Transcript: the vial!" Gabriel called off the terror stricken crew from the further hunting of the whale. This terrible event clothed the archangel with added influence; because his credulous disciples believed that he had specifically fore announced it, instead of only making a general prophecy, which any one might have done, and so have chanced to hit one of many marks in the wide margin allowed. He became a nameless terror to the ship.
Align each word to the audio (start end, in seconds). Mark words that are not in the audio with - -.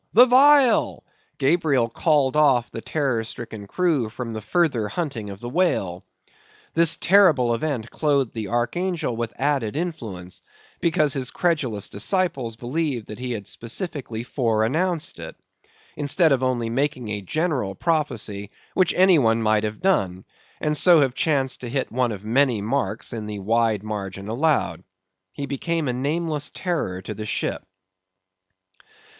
the 0.13 0.25
vial!" 0.25 1.03
Gabriel 1.37 1.87
called 1.87 2.35
off 2.35 2.71
the 2.71 2.81
terror 2.81 3.23
stricken 3.23 3.67
crew 3.67 4.09
from 4.09 4.33
the 4.33 4.41
further 4.41 4.87
hunting 4.87 5.29
of 5.29 5.39
the 5.41 5.47
whale. 5.49 6.03
This 6.73 6.95
terrible 6.95 7.53
event 7.53 7.91
clothed 7.91 8.33
the 8.33 8.47
archangel 8.47 9.15
with 9.15 9.31
added 9.39 9.75
influence; 9.75 10.41
because 10.79 11.13
his 11.13 11.29
credulous 11.29 11.87
disciples 11.87 12.55
believed 12.55 13.09
that 13.09 13.19
he 13.19 13.33
had 13.33 13.45
specifically 13.45 14.23
fore 14.23 14.63
announced 14.63 15.19
it, 15.19 15.35
instead 15.95 16.31
of 16.31 16.41
only 16.41 16.71
making 16.71 17.09
a 17.09 17.21
general 17.21 17.75
prophecy, 17.75 18.49
which 18.73 18.95
any 18.97 19.19
one 19.19 19.39
might 19.39 19.63
have 19.63 19.81
done, 19.83 20.25
and 20.59 20.75
so 20.75 21.01
have 21.01 21.13
chanced 21.13 21.61
to 21.61 21.69
hit 21.69 21.91
one 21.91 22.11
of 22.11 22.25
many 22.25 22.59
marks 22.59 23.13
in 23.13 23.27
the 23.27 23.37
wide 23.37 23.83
margin 23.83 24.27
allowed. 24.27 24.83
He 25.31 25.45
became 25.45 25.87
a 25.87 25.93
nameless 25.93 26.49
terror 26.55 27.03
to 27.03 27.13
the 27.13 27.27
ship. 27.27 27.61